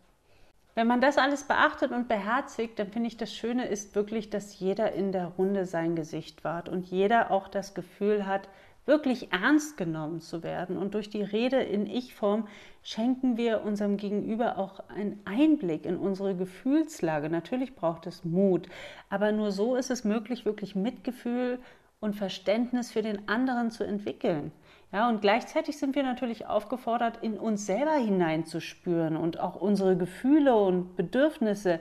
Wenn 0.75 0.87
man 0.87 1.01
das 1.01 1.19
alles 1.19 1.45
beachtet 1.45 1.91
und 1.91 2.09
beherzigt, 2.09 2.79
dann 2.79 2.89
finde 2.89 3.09
ich, 3.09 3.17
das 3.17 3.35
Schöne 3.35 3.67
ist 3.67 3.95
wirklich, 3.95 4.31
dass 4.31 4.59
jeder 4.59 4.93
in 4.93 5.13
der 5.13 5.27
Runde 5.27 5.67
sein 5.67 5.97
Gesicht 5.97 6.45
wahrt 6.45 6.69
und 6.69 6.87
jeder 6.87 7.31
auch 7.31 7.49
das 7.49 7.75
Gefühl 7.75 8.27
hat, 8.27 8.49
wirklich 8.91 9.33
ernst 9.33 9.79
genommen 9.79 10.21
zu 10.21 10.43
werden. 10.43 10.77
Und 10.77 10.95
durch 10.95 11.09
die 11.09 11.23
Rede 11.23 11.63
in 11.63 11.87
Ich-Form 11.87 12.49
schenken 12.83 13.39
wir 13.39 13.63
unserem 13.63 13.97
Gegenüber 13.97 14.59
auch 14.59 14.81
einen 14.89 15.21
Einblick 15.25 15.87
in 15.87 15.97
unsere 15.97 16.35
Gefühlslage. 16.35 17.31
Natürlich 17.31 17.75
braucht 17.75 18.07
es 18.07 18.25
Mut, 18.25 18.67
aber 19.09 19.33
nur 19.33 19.53
so 19.53 19.77
ist 19.77 19.91
es 19.91 20.05
möglich, 20.05 20.45
wirklich 20.45 20.75
Mitgefühl 20.75 21.61
und 22.01 22.17
Verständnis 22.17 22.91
für 22.91 23.03
den 23.03 23.29
anderen 23.29 23.71
zu 23.71 23.85
entwickeln. 23.85 24.51
Ja, 24.93 25.09
und 25.09 25.21
gleichzeitig 25.21 25.79
sind 25.79 25.95
wir 25.95 26.03
natürlich 26.03 26.47
aufgefordert, 26.47 27.19
in 27.23 27.39
uns 27.39 27.67
selber 27.67 27.95
hineinzuspüren 27.95 29.17
und 29.17 29.39
auch 29.39 29.55
unsere 29.55 29.97
Gefühle 29.97 30.57
und 30.57 30.97
Bedürfnisse, 30.97 31.79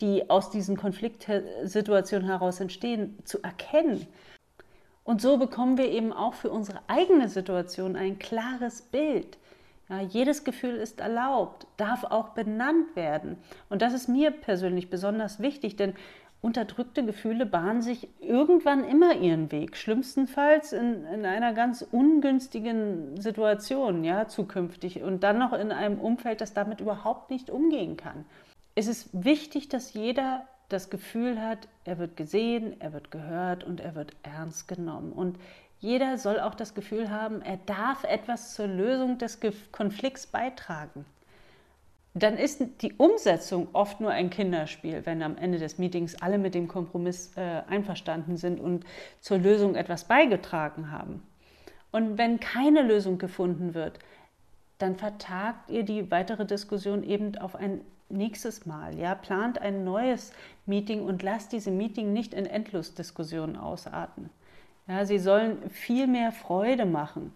die 0.00 0.30
aus 0.30 0.50
diesen 0.50 0.76
Konfliktsituationen 0.76 2.28
heraus 2.28 2.60
entstehen, 2.60 3.18
zu 3.24 3.42
erkennen. 3.42 4.06
Und 5.04 5.20
so 5.20 5.36
bekommen 5.36 5.78
wir 5.78 5.90
eben 5.90 6.12
auch 6.12 6.34
für 6.34 6.50
unsere 6.50 6.80
eigene 6.86 7.28
Situation 7.28 7.96
ein 7.96 8.18
klares 8.18 8.82
Bild. 8.82 9.38
Ja, 9.88 10.00
jedes 10.00 10.44
Gefühl 10.44 10.76
ist 10.76 11.00
erlaubt, 11.00 11.66
darf 11.76 12.04
auch 12.04 12.30
benannt 12.30 12.94
werden. 12.94 13.36
Und 13.68 13.82
das 13.82 13.92
ist 13.92 14.08
mir 14.08 14.30
persönlich 14.30 14.90
besonders 14.90 15.40
wichtig, 15.40 15.76
denn 15.76 15.94
unterdrückte 16.40 17.04
Gefühle 17.04 17.46
bahnen 17.46 17.82
sich 17.82 18.08
irgendwann 18.20 18.84
immer 18.84 19.14
ihren 19.14 19.52
Weg, 19.52 19.76
schlimmstenfalls 19.76 20.72
in, 20.72 21.04
in 21.06 21.24
einer 21.24 21.52
ganz 21.52 21.82
ungünstigen 21.82 23.20
Situation, 23.20 24.02
ja, 24.02 24.26
zukünftig 24.28 25.02
und 25.02 25.22
dann 25.22 25.38
noch 25.38 25.52
in 25.52 25.70
einem 25.72 26.00
Umfeld, 26.00 26.40
das 26.40 26.52
damit 26.52 26.80
überhaupt 26.80 27.30
nicht 27.30 27.48
umgehen 27.48 27.96
kann. 27.96 28.24
Es 28.74 28.86
ist 28.86 29.10
wichtig, 29.12 29.68
dass 29.68 29.92
jeder 29.92 30.46
das 30.72 30.90
Gefühl 30.90 31.40
hat, 31.40 31.68
er 31.84 31.98
wird 31.98 32.16
gesehen, 32.16 32.80
er 32.80 32.92
wird 32.92 33.10
gehört 33.10 33.64
und 33.64 33.80
er 33.80 33.94
wird 33.94 34.16
ernst 34.22 34.68
genommen. 34.68 35.12
Und 35.12 35.38
jeder 35.78 36.18
soll 36.18 36.40
auch 36.40 36.54
das 36.54 36.74
Gefühl 36.74 37.10
haben, 37.10 37.42
er 37.42 37.58
darf 37.66 38.04
etwas 38.04 38.54
zur 38.54 38.66
Lösung 38.66 39.18
des 39.18 39.40
Konflikts 39.72 40.26
beitragen 40.26 41.04
dann 42.14 42.36
ist 42.36 42.62
die 42.82 42.92
Umsetzung 42.94 43.68
oft 43.72 44.00
nur 44.00 44.10
ein 44.10 44.28
Kinderspiel, 44.28 45.02
wenn 45.04 45.22
am 45.22 45.36
Ende 45.38 45.58
des 45.58 45.78
Meetings 45.78 46.20
alle 46.20 46.38
mit 46.38 46.54
dem 46.54 46.68
Kompromiss 46.68 47.32
äh, 47.36 47.62
einverstanden 47.68 48.36
sind 48.36 48.60
und 48.60 48.84
zur 49.20 49.38
Lösung 49.38 49.76
etwas 49.76 50.04
beigetragen 50.04 50.90
haben. 50.90 51.22
Und 51.90 52.18
wenn 52.18 52.38
keine 52.38 52.82
Lösung 52.82 53.18
gefunden 53.18 53.74
wird, 53.74 53.98
dann 54.78 54.96
vertagt 54.96 55.70
ihr 55.70 55.84
die 55.84 56.10
weitere 56.10 56.44
Diskussion 56.44 57.02
eben 57.02 57.36
auf 57.38 57.54
ein 57.54 57.80
nächstes 58.12 58.66
Mal. 58.66 58.98
Ja, 58.98 59.14
plant 59.14 59.58
ein 59.60 59.84
neues 59.84 60.32
Meeting 60.66 61.02
und 61.02 61.22
lasst 61.22 61.52
diese 61.52 61.70
Meeting 61.70 62.12
nicht 62.12 62.34
in 62.34 62.46
Endlosdiskussionen 62.46 63.56
ausarten. 63.56 64.30
Ja, 64.86 65.04
sie 65.04 65.18
sollen 65.18 65.70
viel 65.70 66.06
mehr 66.06 66.32
Freude 66.32 66.86
machen. 66.86 67.32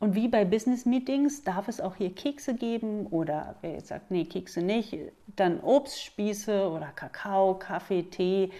Und 0.00 0.14
wie 0.14 0.28
bei 0.28 0.44
Business 0.44 0.86
Meetings 0.86 1.42
darf 1.42 1.66
es 1.66 1.80
auch 1.80 1.96
hier 1.96 2.14
Kekse 2.14 2.54
geben 2.54 3.06
oder 3.06 3.56
wer 3.62 3.72
jetzt 3.72 3.88
sagt, 3.88 4.10
nee, 4.10 4.24
Kekse 4.24 4.62
nicht, 4.62 4.96
dann 5.34 5.60
Obstspieße 5.60 6.70
oder 6.70 6.86
Kakao, 6.94 7.54
Kaffee, 7.54 8.04
Tee, 8.04 8.50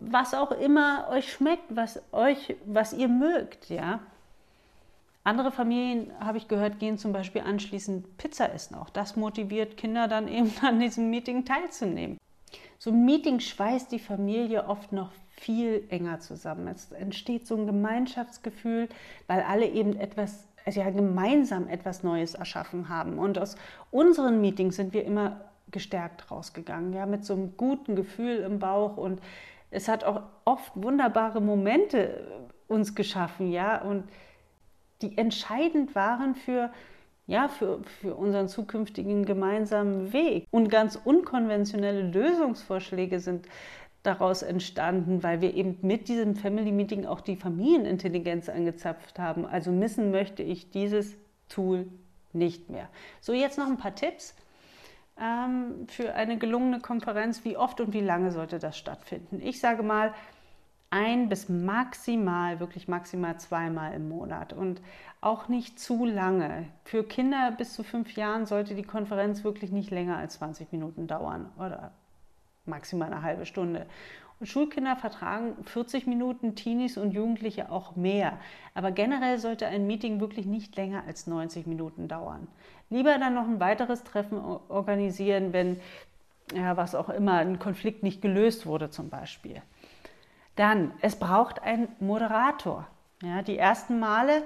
was 0.00 0.34
auch 0.34 0.52
immer 0.52 1.08
euch 1.10 1.32
schmeckt, 1.32 1.64
was 1.70 2.02
euch, 2.12 2.56
was 2.66 2.92
ihr 2.92 3.08
mögt, 3.08 3.70
ja. 3.70 4.00
Andere 5.22 5.52
Familien, 5.52 6.12
habe 6.18 6.38
ich 6.38 6.48
gehört, 6.48 6.78
gehen 6.78 6.96
zum 6.96 7.12
Beispiel 7.12 7.42
anschließend 7.42 8.16
Pizza 8.16 8.52
essen. 8.52 8.74
Auch 8.74 8.90
das 8.90 9.16
motiviert 9.16 9.76
Kinder 9.76 10.08
dann 10.08 10.28
eben 10.32 10.52
an 10.62 10.80
diesem 10.80 11.10
Meeting 11.10 11.44
teilzunehmen. 11.44 12.18
So 12.78 12.90
ein 12.90 13.04
Meeting 13.04 13.40
schweißt 13.40 13.92
die 13.92 13.98
Familie 13.98 14.66
oft 14.66 14.92
noch 14.92 15.12
viel 15.28 15.86
enger 15.90 16.20
zusammen. 16.20 16.66
Es 16.68 16.92
entsteht 16.92 17.46
so 17.46 17.56
ein 17.56 17.66
Gemeinschaftsgefühl, 17.66 18.88
weil 19.26 19.42
alle 19.42 19.66
eben 19.66 19.96
etwas 19.96 20.50
also 20.64 20.80
ja 20.80 20.90
gemeinsam 20.90 21.68
etwas 21.68 22.02
Neues 22.02 22.34
erschaffen 22.34 22.88
haben. 22.88 23.18
Und 23.18 23.38
aus 23.38 23.56
unseren 23.90 24.40
Meetings 24.40 24.76
sind 24.76 24.92
wir 24.92 25.04
immer 25.04 25.40
gestärkt 25.70 26.30
rausgegangen, 26.30 26.92
ja, 26.92 27.06
mit 27.06 27.24
so 27.24 27.34
einem 27.34 27.56
guten 27.56 27.96
Gefühl 27.96 28.38
im 28.38 28.58
Bauch. 28.58 28.96
Und 28.96 29.20
es 29.70 29.88
hat 29.88 30.04
auch 30.04 30.22
oft 30.44 30.72
wunderbare 30.74 31.40
Momente 31.40 32.46
uns 32.68 32.94
geschaffen, 32.94 33.50
ja, 33.50 33.80
und 33.82 34.04
die 35.02 35.16
entscheidend 35.18 35.94
waren 35.94 36.34
für, 36.34 36.70
ja, 37.26 37.48
für, 37.48 37.82
für 38.00 38.14
unseren 38.14 38.48
zukünftigen 38.48 39.24
gemeinsamen 39.24 40.12
Weg. 40.12 40.46
Und 40.50 40.68
ganz 40.68 40.96
unkonventionelle 41.02 42.02
Lösungsvorschläge 42.02 43.20
sind 43.20 43.46
daraus 44.02 44.42
entstanden, 44.42 45.22
weil 45.22 45.40
wir 45.40 45.54
eben 45.54 45.78
mit 45.82 46.08
diesem 46.08 46.34
Family 46.34 46.72
Meeting 46.72 47.04
auch 47.04 47.20
die 47.20 47.36
Familienintelligenz 47.36 48.48
angezapft 48.48 49.18
haben. 49.18 49.44
Also 49.44 49.70
missen 49.70 50.10
möchte 50.10 50.42
ich 50.42 50.70
dieses 50.70 51.16
Tool 51.48 51.86
nicht 52.32 52.70
mehr. 52.70 52.88
So, 53.20 53.32
jetzt 53.32 53.58
noch 53.58 53.66
ein 53.66 53.76
paar 53.76 53.94
Tipps 53.94 54.34
ähm, 55.20 55.86
für 55.88 56.14
eine 56.14 56.38
gelungene 56.38 56.80
Konferenz. 56.80 57.44
Wie 57.44 57.56
oft 57.56 57.80
und 57.80 57.92
wie 57.92 58.00
lange 58.00 58.32
sollte 58.32 58.58
das 58.58 58.78
stattfinden? 58.78 59.40
Ich 59.42 59.60
sage 59.60 59.82
mal, 59.82 60.14
ein 60.90 61.28
bis 61.28 61.48
maximal, 61.48 62.58
wirklich 62.58 62.88
maximal 62.88 63.38
zweimal 63.38 63.94
im 63.94 64.08
Monat 64.08 64.52
und 64.52 64.82
auch 65.20 65.48
nicht 65.48 65.78
zu 65.78 66.04
lange. 66.04 66.66
Für 66.84 67.04
Kinder 67.04 67.52
bis 67.56 67.74
zu 67.74 67.84
fünf 67.84 68.16
Jahren 68.16 68.46
sollte 68.46 68.74
die 68.74 68.82
Konferenz 68.82 69.44
wirklich 69.44 69.70
nicht 69.70 69.90
länger 69.90 70.16
als 70.16 70.34
20 70.34 70.72
Minuten 70.72 71.06
dauern 71.06 71.48
oder 71.58 71.92
maximal 72.66 73.12
eine 73.12 73.22
halbe 73.22 73.46
Stunde. 73.46 73.86
Und 74.40 74.46
Schulkinder 74.46 74.96
vertragen 74.96 75.54
40 75.66 76.06
Minuten, 76.06 76.54
Teenies 76.56 76.96
und 76.96 77.12
Jugendliche 77.12 77.70
auch 77.70 77.94
mehr. 77.94 78.38
Aber 78.74 78.90
generell 78.90 79.38
sollte 79.38 79.66
ein 79.66 79.86
Meeting 79.86 80.18
wirklich 80.18 80.46
nicht 80.46 80.74
länger 80.76 81.04
als 81.06 81.26
90 81.26 81.66
Minuten 81.66 82.08
dauern. 82.08 82.48
Lieber 82.88 83.18
dann 83.18 83.34
noch 83.34 83.46
ein 83.46 83.60
weiteres 83.60 84.02
Treffen 84.02 84.38
organisieren, 84.38 85.52
wenn 85.52 85.78
ja, 86.54 86.76
was 86.76 86.94
auch 86.94 87.10
immer, 87.10 87.34
ein 87.34 87.58
Konflikt 87.58 88.02
nicht 88.02 88.22
gelöst 88.22 88.66
wurde 88.66 88.90
zum 88.90 89.08
Beispiel. 89.08 89.62
Dann, 90.56 90.92
es 91.00 91.16
braucht 91.16 91.62
einen 91.62 91.88
Moderator. 92.00 92.86
Ja, 93.22 93.42
die 93.42 93.58
ersten 93.58 93.98
Male 93.98 94.42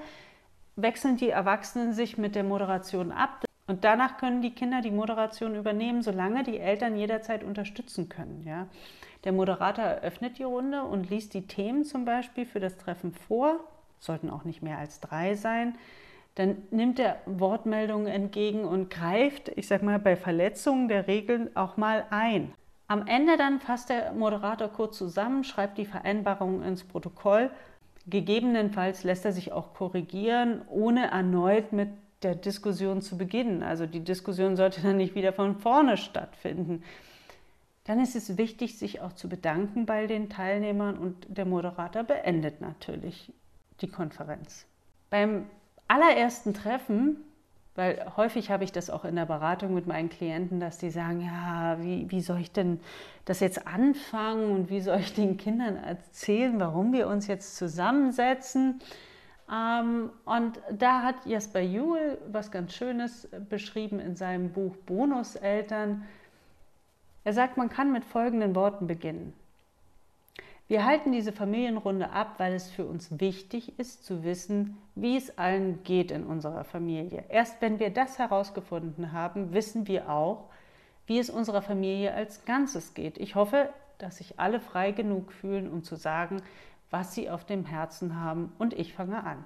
wechseln 0.76 1.16
die 1.16 1.30
Erwachsenen 1.30 1.92
sich 1.92 2.18
mit 2.18 2.34
der 2.34 2.44
Moderation 2.44 3.12
ab. 3.12 3.44
Und 3.66 3.84
danach 3.84 4.18
können 4.18 4.42
die 4.42 4.54
Kinder 4.54 4.82
die 4.82 4.90
Moderation 4.90 5.54
übernehmen, 5.54 6.02
solange 6.02 6.42
die 6.42 6.58
Eltern 6.58 6.96
jederzeit 6.96 7.42
unterstützen 7.42 8.08
können. 8.08 8.44
Ja. 8.46 8.66
Der 9.24 9.32
Moderator 9.32 9.84
eröffnet 9.84 10.38
die 10.38 10.42
Runde 10.42 10.82
und 10.82 11.08
liest 11.08 11.32
die 11.32 11.46
Themen 11.46 11.84
zum 11.84 12.04
Beispiel 12.04 12.44
für 12.44 12.60
das 12.60 12.76
Treffen 12.76 13.14
vor, 13.14 13.60
sollten 13.98 14.28
auch 14.28 14.44
nicht 14.44 14.62
mehr 14.62 14.78
als 14.78 15.00
drei 15.00 15.34
sein. 15.34 15.78
Dann 16.34 16.58
nimmt 16.70 16.98
er 16.98 17.20
Wortmeldungen 17.24 18.06
entgegen 18.06 18.64
und 18.64 18.90
greift, 18.90 19.48
ich 19.56 19.66
sag 19.66 19.82
mal, 19.82 19.98
bei 19.98 20.16
Verletzungen 20.16 20.88
der 20.88 21.06
Regeln 21.06 21.56
auch 21.56 21.76
mal 21.78 22.04
ein. 22.10 22.52
Am 22.86 23.06
Ende 23.06 23.36
dann 23.36 23.60
fasst 23.60 23.88
der 23.88 24.12
Moderator 24.12 24.68
kurz 24.68 24.98
zusammen, 24.98 25.44
schreibt 25.44 25.78
die 25.78 25.86
Vereinbarungen 25.86 26.62
ins 26.62 26.84
Protokoll. 26.84 27.50
Gegebenenfalls 28.06 29.04
lässt 29.04 29.24
er 29.24 29.32
sich 29.32 29.52
auch 29.52 29.72
korrigieren, 29.72 30.62
ohne 30.68 31.10
erneut 31.10 31.72
mit 31.72 31.88
der 32.22 32.34
Diskussion 32.34 33.00
zu 33.00 33.16
beginnen. 33.16 33.62
Also 33.62 33.86
die 33.86 34.04
Diskussion 34.04 34.56
sollte 34.56 34.82
dann 34.82 34.98
nicht 34.98 35.14
wieder 35.14 35.32
von 35.32 35.58
vorne 35.58 35.96
stattfinden. 35.96 36.82
Dann 37.84 38.00
ist 38.00 38.16
es 38.16 38.36
wichtig, 38.38 38.78
sich 38.78 39.00
auch 39.00 39.12
zu 39.12 39.28
bedanken 39.28 39.86
bei 39.86 40.06
den 40.06 40.30
Teilnehmern 40.30 40.96
und 40.96 41.26
der 41.28 41.44
Moderator 41.44 42.02
beendet 42.02 42.60
natürlich 42.60 43.32
die 43.80 43.88
Konferenz. 43.88 44.66
Beim 45.10 45.46
allerersten 45.86 46.54
Treffen 46.54 47.16
Weil 47.76 48.06
häufig 48.16 48.50
habe 48.50 48.62
ich 48.62 48.70
das 48.70 48.88
auch 48.88 49.04
in 49.04 49.16
der 49.16 49.26
Beratung 49.26 49.74
mit 49.74 49.86
meinen 49.86 50.08
Klienten, 50.08 50.60
dass 50.60 50.78
die 50.78 50.90
sagen, 50.90 51.20
ja, 51.20 51.76
wie, 51.80 52.08
wie 52.08 52.20
soll 52.20 52.40
ich 52.40 52.52
denn 52.52 52.78
das 53.24 53.40
jetzt 53.40 53.66
anfangen 53.66 54.52
und 54.52 54.70
wie 54.70 54.80
soll 54.80 55.00
ich 55.00 55.12
den 55.14 55.36
Kindern 55.36 55.76
erzählen, 55.76 56.60
warum 56.60 56.92
wir 56.92 57.08
uns 57.08 57.26
jetzt 57.26 57.56
zusammensetzen? 57.56 58.80
Ähm, 59.52 60.10
und 60.24 60.60
da 60.70 61.02
hat 61.02 61.26
Jasper 61.26 61.60
Juhl 61.60 62.18
was 62.30 62.52
ganz 62.52 62.74
Schönes 62.74 63.28
beschrieben 63.48 63.98
in 63.98 64.14
seinem 64.14 64.52
Buch 64.52 64.76
Bonuseltern. 64.86 66.04
Er 67.24 67.32
sagt, 67.32 67.56
man 67.56 67.70
kann 67.70 67.92
mit 67.92 68.04
folgenden 68.04 68.54
Worten 68.54 68.86
beginnen. 68.86 69.32
Wir 70.66 70.86
halten 70.86 71.12
diese 71.12 71.32
Familienrunde 71.32 72.10
ab, 72.10 72.34
weil 72.38 72.54
es 72.54 72.70
für 72.70 72.86
uns 72.86 73.20
wichtig 73.20 73.78
ist 73.78 74.04
zu 74.04 74.24
wissen, 74.24 74.78
wie 74.94 75.16
es 75.16 75.36
allen 75.36 75.82
geht 75.82 76.10
in 76.10 76.24
unserer 76.24 76.64
Familie. 76.64 77.24
Erst 77.28 77.60
wenn 77.60 77.78
wir 77.78 77.90
das 77.90 78.18
herausgefunden 78.18 79.12
haben, 79.12 79.52
wissen 79.52 79.86
wir 79.86 80.08
auch, 80.08 80.48
wie 81.06 81.18
es 81.18 81.28
unserer 81.28 81.60
Familie 81.60 82.14
als 82.14 82.46
Ganzes 82.46 82.94
geht. 82.94 83.18
Ich 83.18 83.34
hoffe, 83.34 83.68
dass 83.98 84.16
sich 84.16 84.40
alle 84.40 84.58
frei 84.58 84.92
genug 84.92 85.32
fühlen, 85.32 85.70
um 85.70 85.82
zu 85.82 85.96
sagen, 85.96 86.40
was 86.90 87.14
sie 87.14 87.28
auf 87.28 87.44
dem 87.44 87.66
Herzen 87.66 88.18
haben 88.18 88.52
und 88.58 88.72
ich 88.72 88.94
fange 88.94 89.22
an. 89.22 89.44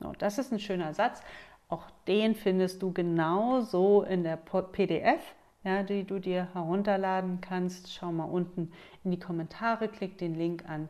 So, 0.00 0.12
das 0.18 0.38
ist 0.38 0.52
ein 0.52 0.58
schöner 0.58 0.94
Satz. 0.94 1.20
Auch 1.68 1.84
den 2.06 2.34
findest 2.34 2.82
du 2.82 2.92
genauso 2.92 4.02
in 4.02 4.22
der 4.22 4.36
PDF 4.36 5.34
ja, 5.64 5.82
die 5.82 6.04
du 6.04 6.18
dir 6.18 6.48
herunterladen 6.52 7.40
kannst. 7.40 7.92
Schau 7.92 8.12
mal 8.12 8.24
unten 8.24 8.72
in 9.02 9.10
die 9.10 9.18
Kommentare, 9.18 9.88
klick 9.88 10.18
den 10.18 10.34
Link 10.34 10.68
an 10.68 10.88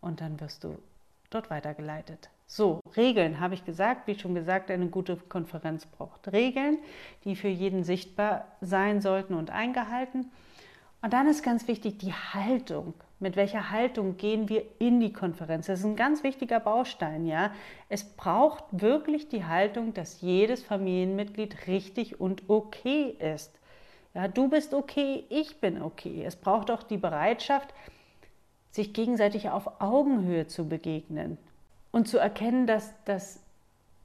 und 0.00 0.20
dann 0.20 0.40
wirst 0.40 0.64
du 0.64 0.78
dort 1.30 1.50
weitergeleitet. 1.50 2.30
So, 2.48 2.80
Regeln 2.96 3.40
habe 3.40 3.54
ich 3.54 3.64
gesagt, 3.64 4.06
wie 4.06 4.18
schon 4.18 4.34
gesagt, 4.34 4.70
eine 4.70 4.86
gute 4.86 5.16
Konferenz 5.16 5.84
braucht 5.84 6.32
Regeln, 6.32 6.78
die 7.24 7.34
für 7.34 7.48
jeden 7.48 7.82
sichtbar 7.82 8.46
sein 8.60 9.00
sollten 9.00 9.34
und 9.34 9.50
eingehalten. 9.50 10.30
Und 11.02 11.12
dann 11.12 11.26
ist 11.26 11.42
ganz 11.42 11.66
wichtig 11.68 11.98
die 11.98 12.12
Haltung. 12.12 12.94
Mit 13.18 13.36
welcher 13.36 13.70
Haltung 13.70 14.16
gehen 14.16 14.48
wir 14.48 14.62
in 14.78 15.00
die 15.00 15.12
Konferenz? 15.12 15.66
Das 15.66 15.80
ist 15.80 15.84
ein 15.86 15.96
ganz 15.96 16.22
wichtiger 16.22 16.60
Baustein, 16.60 17.26
ja. 17.26 17.50
Es 17.88 18.04
braucht 18.04 18.64
wirklich 18.70 19.28
die 19.28 19.44
Haltung, 19.44 19.94
dass 19.94 20.20
jedes 20.20 20.62
Familienmitglied 20.62 21.66
richtig 21.66 22.20
und 22.20 22.44
okay 22.48 23.16
ist. 23.18 23.58
Ja, 24.16 24.28
du 24.28 24.48
bist 24.48 24.72
okay, 24.72 25.24
ich 25.28 25.60
bin 25.60 25.82
okay. 25.82 26.24
Es 26.24 26.36
braucht 26.36 26.70
auch 26.70 26.82
die 26.82 26.96
Bereitschaft, 26.96 27.74
sich 28.70 28.94
gegenseitig 28.94 29.50
auf 29.50 29.82
Augenhöhe 29.82 30.46
zu 30.46 30.66
begegnen 30.66 31.36
und 31.92 32.08
zu 32.08 32.16
erkennen, 32.16 32.66
dass, 32.66 32.94
dass 33.04 33.40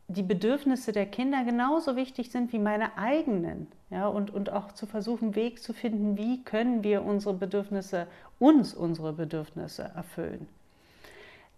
die 0.10 0.22
Bedürfnisse 0.22 0.92
der 0.92 1.06
Kinder 1.06 1.46
genauso 1.46 1.96
wichtig 1.96 2.30
sind 2.30 2.52
wie 2.52 2.60
meine 2.60 2.98
eigenen. 2.98 3.68
Ja, 3.90 4.08
und, 4.08 4.32
und 4.32 4.50
auch 4.50 4.74
zu 4.74 4.86
versuchen, 4.86 5.34
Weg 5.36 5.64
zu 5.64 5.72
finden, 5.72 6.18
wie 6.18 6.44
können 6.44 6.84
wir 6.84 7.06
unsere 7.06 7.34
Bedürfnisse, 7.34 8.06
uns 8.38 8.74
unsere 8.74 9.14
Bedürfnisse 9.14 9.84
erfüllen. 9.96 10.46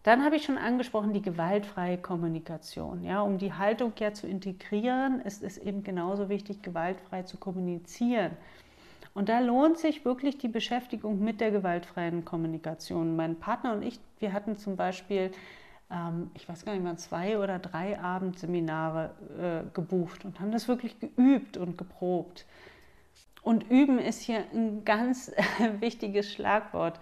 Dann 0.04 0.26
habe 0.26 0.36
ich 0.36 0.44
schon 0.44 0.58
angesprochen, 0.58 1.14
die 1.14 1.22
gewaltfreie 1.22 1.98
Kommunikation. 1.98 3.04
Ja, 3.04 3.22
um 3.22 3.38
die 3.38 3.54
Haltung 3.54 3.94
ja 4.00 4.14
zu 4.14 4.28
integrieren, 4.28 5.22
ist 5.22 5.44
es 5.44 5.58
eben 5.58 5.82
genauso 5.82 6.28
wichtig, 6.28 6.62
gewaltfrei 6.62 7.24
zu 7.24 7.38
kommunizieren. 7.38 8.32
Und 9.14 9.30
da 9.30 9.40
lohnt 9.40 9.78
sich 9.78 10.04
wirklich 10.04 10.38
die 10.38 10.50
Beschäftigung 10.50 11.24
mit 11.24 11.40
der 11.40 11.52
gewaltfreien 11.52 12.26
Kommunikation. 12.26 13.16
Mein 13.16 13.38
Partner 13.38 13.74
und 13.74 13.84
ich, 13.84 14.00
wir 14.20 14.34
hatten 14.34 14.58
zum 14.58 14.76
Beispiel, 14.76 15.32
ähm, 15.90 16.32
ich 16.34 16.50
weiß 16.50 16.66
gar 16.66 16.74
nicht 16.74 16.84
mal, 16.84 16.98
zwei 16.98 17.38
oder 17.40 17.60
drei 17.60 17.98
Abendseminare 17.98 19.12
äh, 19.40 19.74
gebucht 19.74 20.26
und 20.26 20.42
haben 20.42 20.52
das 20.52 20.68
wirklich 20.68 21.00
geübt 21.00 21.56
und 21.56 21.78
geprobt. 21.78 22.46
Und 23.42 23.70
üben 23.70 24.00
ist 24.00 24.22
hier 24.22 24.44
ein 24.54 24.84
ganz 24.84 25.32
wichtiges 25.80 26.34
Schlagwort. 26.34 27.00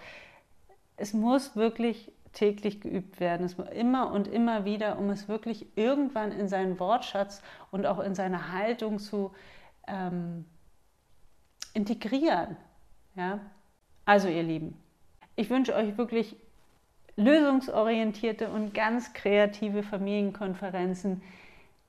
Es 0.97 1.13
muss 1.13 1.55
wirklich 1.55 2.11
täglich 2.33 2.81
geübt 2.81 3.19
werden. 3.19 3.45
Es 3.45 3.57
immer 3.73 4.11
und 4.11 4.27
immer 4.27 4.65
wieder, 4.65 4.97
um 4.97 5.09
es 5.09 5.27
wirklich 5.27 5.65
irgendwann 5.75 6.31
in 6.31 6.47
seinen 6.47 6.79
Wortschatz 6.79 7.41
und 7.71 7.85
auch 7.85 7.99
in 7.99 8.15
seine 8.15 8.51
Haltung 8.51 8.99
zu 8.99 9.31
ähm, 9.87 10.45
integrieren. 11.73 12.57
Ja? 13.15 13.39
Also 14.05 14.27
ihr 14.27 14.43
Lieben, 14.43 14.77
ich 15.35 15.49
wünsche 15.49 15.75
euch 15.75 15.97
wirklich 15.97 16.35
lösungsorientierte 17.15 18.49
und 18.49 18.73
ganz 18.73 19.13
kreative 19.13 19.83
Familienkonferenzen, 19.83 21.21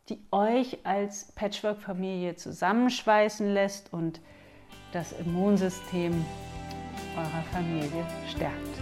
die 0.08 0.18
euch 0.30 0.78
als 0.84 1.32
Patchwork-Familie 1.32 2.34
zusammenschweißen 2.34 3.52
lässt 3.52 3.92
und 3.92 4.20
das 4.92 5.12
Immunsystem 5.12 6.24
eurer 7.16 7.42
Familie 7.52 8.06
stärkt. 8.28 8.81